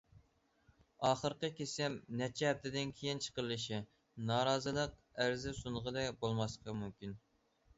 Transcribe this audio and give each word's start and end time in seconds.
ئاخىرقى 1.09 1.49
كېسىم 1.59 1.97
نەچچە 2.21 2.47
ھەپتىدىن 2.51 2.93
كېيىن 3.01 3.21
چىقىرىلىشى، 3.25 3.81
نارازىلىق 4.31 4.97
ئەرزى 5.21 5.55
سۇنغىلى 5.61 6.07
بولماسلىقى 6.25 6.77
مۇمكىن. 6.83 7.15